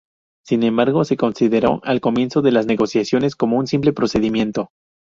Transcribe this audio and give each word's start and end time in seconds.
Sin 0.43 0.63
embargo, 0.63 1.05
se 1.05 1.15
consideró 1.15 1.79
al 1.83 2.01
comienzo 2.01 2.41
de 2.41 2.51
las 2.51 2.65
negociaciones 2.65 3.35
como 3.35 3.59
un 3.59 3.67
simple 3.67 3.93
procedimiento. 3.93 4.71